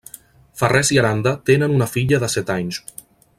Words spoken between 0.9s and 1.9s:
i Aranda tenen una